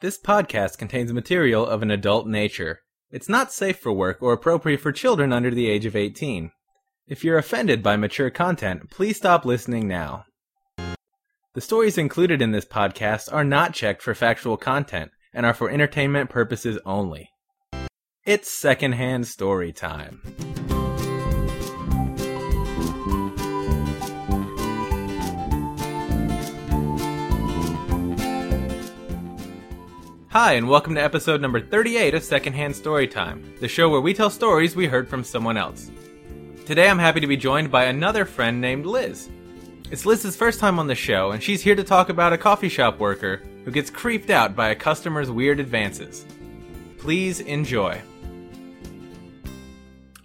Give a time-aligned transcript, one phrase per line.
[0.00, 2.80] This podcast contains material of an adult nature.
[3.10, 6.52] It's not safe for work or appropriate for children under the age of 18.
[7.06, 10.24] If you're offended by mature content, please stop listening now.
[11.52, 15.68] The stories included in this podcast are not checked for factual content and are for
[15.68, 17.28] entertainment purposes only.
[18.24, 20.22] It's secondhand story time.
[30.32, 34.30] Hi, and welcome to episode number 38 of Secondhand Storytime, the show where we tell
[34.30, 35.90] stories we heard from someone else.
[36.66, 39.28] Today I'm happy to be joined by another friend named Liz.
[39.90, 42.68] It's Liz's first time on the show, and she's here to talk about a coffee
[42.68, 46.24] shop worker who gets creeped out by a customer's weird advances.
[46.98, 48.00] Please enjoy.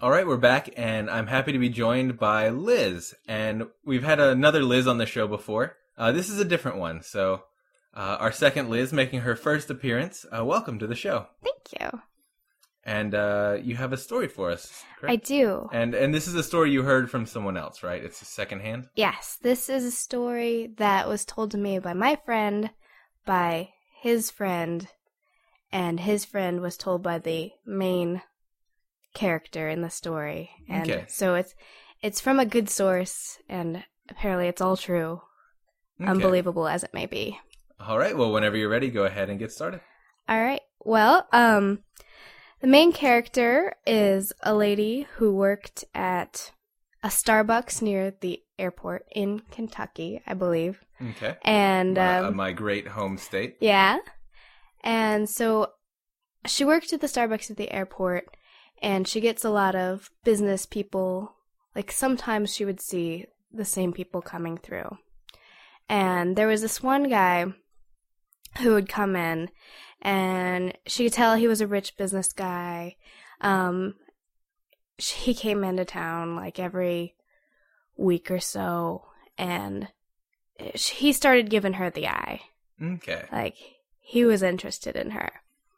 [0.04, 3.16] All right, we're back, and I'm happy to be joined by Liz.
[3.28, 5.78] And we've had another Liz on the show before.
[5.98, 7.42] Uh, this is a different one, so
[7.96, 10.26] uh, our second Liz making her first appearance.
[10.36, 11.28] Uh, welcome to the show.
[11.44, 12.00] Thank you.
[12.84, 14.84] And uh, you have a story for us.
[15.00, 15.12] correct?
[15.12, 15.70] I do.
[15.74, 18.04] And and this is a story you heard from someone else, right?
[18.04, 18.88] It's secondhand.
[18.96, 22.70] Yes, this is a story that was told to me by my friend,
[23.26, 23.70] by
[24.02, 24.88] his friend,
[25.72, 28.22] and his friend was told by the main
[29.16, 30.52] character in the story.
[30.70, 31.06] And Okay.
[31.08, 31.56] so it's
[32.04, 35.22] it's from a good source and apparently it's all true.
[36.00, 36.12] Okay.
[36.12, 37.40] Unbelievable as it may be.
[37.80, 38.18] All right.
[38.18, 39.82] Well, whenever you're ready, go ahead and get started.
[40.28, 40.62] All right.
[40.80, 41.80] Well, um,
[42.62, 46.52] the main character is a lady who worked at
[47.04, 50.84] a Starbucks near the airport in Kentucky, I believe.
[51.12, 51.36] Okay.
[51.44, 53.58] And my, uh, um, my great home state.
[53.60, 54.00] yeah,
[54.82, 55.72] and so
[56.46, 58.36] she worked at the Starbucks at the airport,
[58.82, 61.36] and she gets a lot of business people.
[61.76, 64.98] Like sometimes she would see the same people coming through,
[65.90, 67.54] and there was this one guy
[68.60, 69.50] who would come in
[70.02, 72.96] and she could tell he was a rich business guy
[73.42, 73.96] um
[75.00, 77.16] sh- he came into town like every
[77.98, 79.06] week or so
[79.38, 79.88] and
[80.76, 82.42] sh- he started giving her the eye
[82.82, 83.26] Okay.
[83.32, 83.56] like
[84.00, 85.32] he was interested in her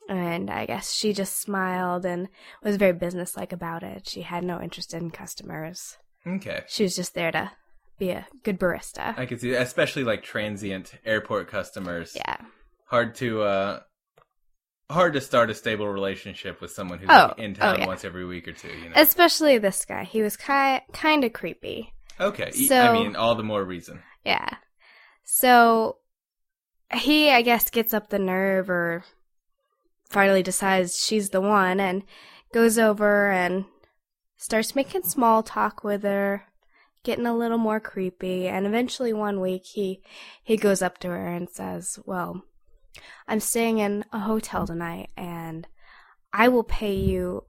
[0.09, 2.27] and i guess she just smiled and
[2.63, 6.63] was very businesslike about it she had no interest in customers Okay.
[6.67, 7.51] she was just there to
[7.99, 12.13] be a good barista I could see, especially like transient airport customers.
[12.16, 12.37] yeah
[12.87, 13.79] Hard to uh,
[14.89, 17.87] hard to start a stable relationship with someone who's Oh, like, in oh, town yeah.
[17.87, 18.69] once every week or two.
[18.69, 18.93] You know.
[18.95, 22.51] especially this guy he was ki- kind of creepy okay.
[22.51, 24.01] so- I mean, all the more reason.
[24.25, 24.49] Yeah.
[25.23, 25.97] So
[26.93, 29.03] he, I guess, gets up the nerve or
[30.09, 32.03] finally decides she's the one and
[32.53, 33.65] goes over and
[34.37, 36.45] starts making small talk with her,
[37.03, 38.47] getting a little more creepy.
[38.47, 40.01] And eventually one week he,
[40.43, 42.43] he goes up to her and says, well,
[43.28, 44.68] I'm staying in a hotel mm.
[44.68, 45.68] tonight and
[46.34, 47.44] I will pay you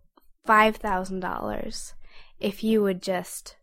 [0.46, 1.92] $5,000
[2.40, 3.56] if you would just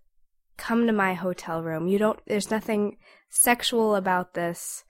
[0.57, 1.87] come to my hotel room.
[1.87, 2.97] You don't, there's nothing
[3.29, 4.83] sexual about this.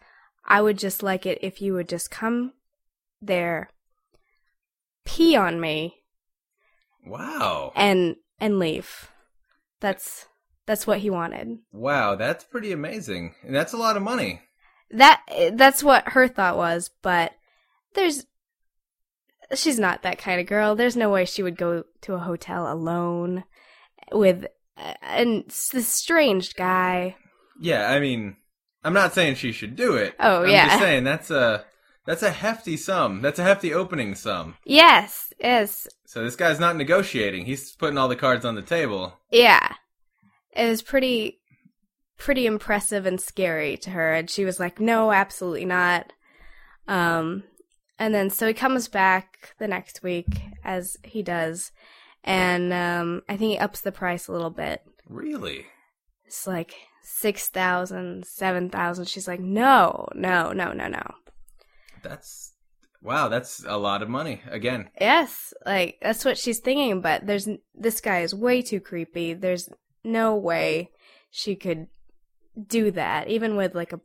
[0.45, 2.53] I would just like it if you would just come
[3.21, 3.69] there,
[5.05, 6.03] pee on me,
[7.05, 7.71] Wow.
[7.75, 9.09] and, and leave.
[9.79, 10.27] That's,
[10.65, 11.59] that's what he wanted.
[11.71, 13.35] Wow, that's pretty amazing.
[13.43, 14.41] And that's a lot of money.
[14.91, 15.21] That,
[15.53, 17.33] that's what her thought was, but
[17.93, 18.25] there's,
[19.53, 20.75] she's not that kind of girl.
[20.75, 23.43] There's no way she would go to a hotel alone
[24.11, 24.45] with
[24.77, 27.15] uh, an this strange guy.
[27.59, 28.35] Yeah, I mean,
[28.83, 30.15] I'm not saying she should do it.
[30.19, 30.47] Oh, yeah.
[30.47, 30.67] I'm yeah.
[30.67, 31.65] just saying that's a
[32.05, 33.21] that's a hefty sum.
[33.21, 34.55] That's a hefty opening sum.
[34.63, 37.45] Yes, yes, So this guy's not negotiating.
[37.45, 39.13] He's putting all the cards on the table.
[39.31, 39.73] yeah.
[40.55, 41.39] It was pretty,
[42.17, 46.13] pretty impressive and scary to her, and she was like, "No, absolutely not."
[46.87, 47.43] Um,
[47.97, 50.27] and then so he comes back the next week,
[50.63, 51.71] as he does,
[52.23, 54.81] and um, I think he ups the price a little bit.
[55.07, 55.65] Really?
[56.25, 59.07] It's like six thousand, seven thousand.
[59.07, 61.03] She's like, "No, no, no, no, no."
[62.03, 62.53] That's
[63.01, 63.29] wow.
[63.29, 64.41] That's a lot of money.
[64.49, 69.33] Again, Yes, like that's what she's thinking, but there's this guy is way too creepy.
[69.33, 69.69] There's
[70.03, 70.91] no way
[71.29, 71.87] she could
[72.67, 73.99] do that, even with like a.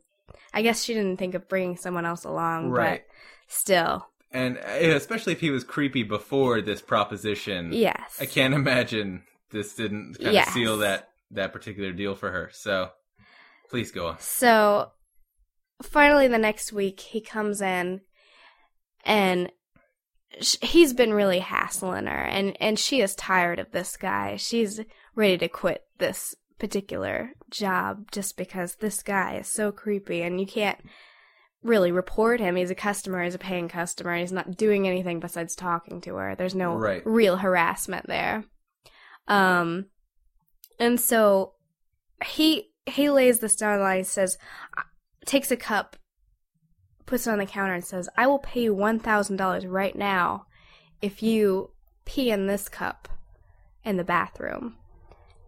[0.53, 3.03] I guess she didn't think of bringing someone else along, Right.
[3.07, 4.61] but still, and uh,
[4.95, 7.71] especially if he was creepy before this proposition.
[7.71, 8.17] yes.
[8.19, 10.47] I can't imagine this didn't kind Yes.
[10.47, 12.49] of seal that that particular deal for her.
[12.53, 12.89] So
[13.69, 14.19] please go on.
[14.19, 14.91] So
[15.81, 18.01] finally, the next week, he comes in
[19.05, 19.51] and
[20.61, 24.35] he's been really hassling her, and, and she is tired of this guy.
[24.37, 24.79] She's
[25.15, 30.45] ready to quit this particular job just because this guy is so creepy, and you
[30.45, 30.77] can't
[31.63, 32.55] really report him.
[32.55, 36.35] He's a customer, he's a paying customer, he's not doing anything besides talking to her.
[36.35, 37.01] There's no Right.
[37.03, 38.45] real harassment there.
[39.27, 39.87] Um
[40.79, 41.53] and so
[42.23, 44.37] he he lays this down line, he says
[45.25, 45.95] takes a cup,
[47.05, 49.95] puts it on the counter and says, I will pay you one thousand dollars right
[49.95, 50.45] now
[51.01, 51.71] if you
[52.05, 53.07] pee in this cup
[53.83, 54.77] in the bathroom.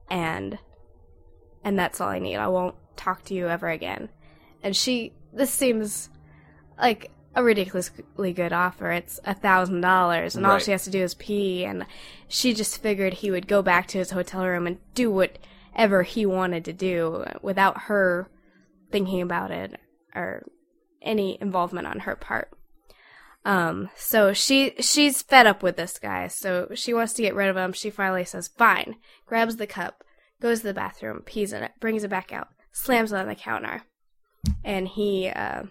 [0.09, 0.59] And
[1.63, 2.37] and that's all I need.
[2.37, 4.09] I won't talk to you ever again.
[4.61, 6.09] And she, this seems
[6.77, 8.91] like a ridiculously good offer.
[8.91, 11.65] It's a thousand dollars, and all she has to do is pee.
[11.65, 11.85] And
[12.27, 16.25] she just figured he would go back to his hotel room and do whatever he
[16.25, 18.29] wanted to do without her
[18.91, 19.79] thinking about it
[20.13, 20.43] or
[21.01, 22.49] any involvement on her part.
[23.45, 27.49] Um, so she she's fed up with this guy, so she wants to get rid
[27.49, 27.73] of him.
[27.73, 28.95] She finally says, "Fine."
[29.25, 30.02] Grabs the cup,
[30.43, 33.33] goes to the bathroom, pees in it, brings it back out, slams it on the
[33.33, 33.81] counter,
[34.63, 35.63] and he uh,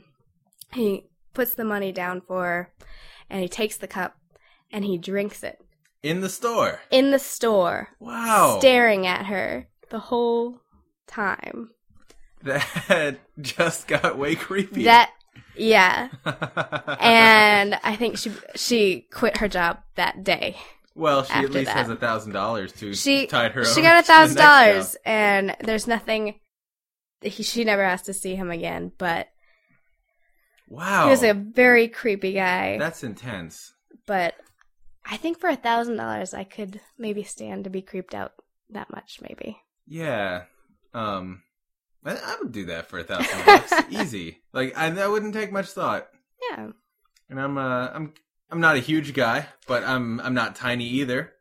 [0.73, 1.05] he
[1.35, 2.73] puts the money down for her,
[3.31, 4.17] and he takes the cup
[4.73, 5.59] and he drinks it
[6.03, 6.81] In the store.
[6.91, 8.57] in the store, Wow.
[8.59, 10.61] staring at her the whole
[11.07, 11.71] time.
[12.43, 14.85] that just got way creepy.
[14.85, 15.11] That
[15.55, 16.09] yeah,
[17.01, 20.57] and I think she she quit her job that day.
[20.95, 21.77] Well, she at least that.
[21.77, 23.65] has a thousand dollars to She tide her.
[23.65, 26.39] she own got a thousand dollars, and there's nothing.
[27.21, 29.29] He, she never has to see him again, but
[30.69, 32.79] Wow, he was a very creepy guy.
[32.79, 33.73] that's intense.
[34.07, 34.35] but
[35.05, 38.33] I think for a thousand dollars, I could maybe stand to be creeped out
[38.71, 39.19] that much.
[39.21, 39.59] Maybe.
[39.87, 40.45] Yeah.
[40.95, 41.43] Um,
[42.05, 44.43] I, I would do that for a thousand bucks, easy.
[44.53, 46.09] Like, I that wouldn't take much thought.
[46.51, 46.69] Yeah.
[47.29, 48.15] And I'm uh, I'm
[48.53, 51.33] I'm not a huge guy, but I'm I'm not tiny either.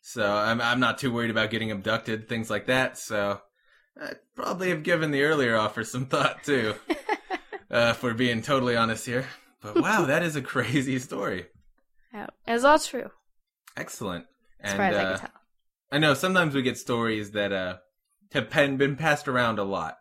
[0.00, 2.96] So I'm I'm not too worried about getting abducted, things like that.
[2.96, 3.42] So
[4.00, 6.74] I probably have given the earlier offer some thought too.
[7.70, 9.26] uh, if we're being totally honest here.
[9.60, 11.46] But wow, that is a crazy story.
[12.14, 12.28] Yeah.
[12.46, 13.10] It's all true,
[13.76, 14.24] Excellent.
[14.60, 15.40] as And far as I uh, can tell.
[15.92, 17.76] I know sometimes we get stories that uh,
[18.32, 19.98] have been passed around a lot,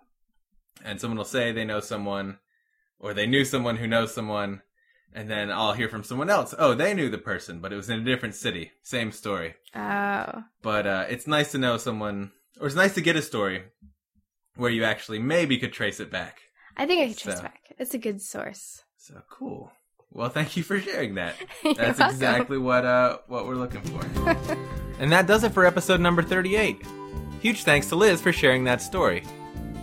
[0.83, 2.39] and someone will say they know someone,
[3.00, 4.62] or they knew someone who knows someone,
[5.15, 6.54] and then I'll hear from someone else.
[6.57, 8.71] Oh, they knew the person, but it was in a different city.
[8.81, 9.56] Same story.
[9.75, 13.63] Oh, But uh, it's nice to know someone, or it's nice to get a story
[14.56, 16.39] where you actually maybe could trace it back.
[16.77, 17.44] I think I can trace So.
[17.44, 17.62] back.
[17.77, 18.83] It's a good source.
[18.98, 19.71] So cool.
[20.12, 21.36] Well, thank you for sharing that.
[21.63, 22.06] That's welcome.
[22.10, 24.06] exactly what uh what we're looking for.
[25.00, 26.77] and that does it for episode number 38.
[27.42, 29.24] Huge thanks to Liz for sharing that story.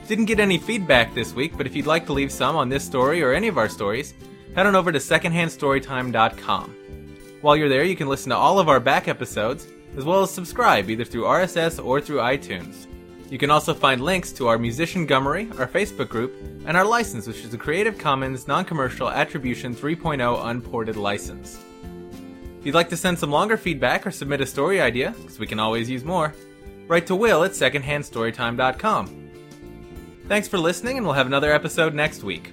[0.06, 2.84] Didn't get any feedback this week, but if you'd like to leave some on this
[2.84, 4.14] story or any of our stories,
[4.54, 6.76] head on over to secondhandstorytime.com.
[7.40, 9.66] While you're there, you can listen to all of our back episodes,
[9.96, 12.86] as well as subscribe either through RSS or through iTunes.
[13.30, 16.34] You can also find links to our Musician Gummery, our Facebook group,
[16.66, 21.58] and our license, which is a Creative Commons Non Commercial Attribution 3.0 Unported license.
[22.58, 25.46] If you'd like to send some longer feedback or submit a story idea, because we
[25.46, 26.34] can always use more,
[26.88, 29.30] write to Will at secondhandstorytime.com.
[30.26, 32.52] Thanks for listening, and we'll have another episode next week.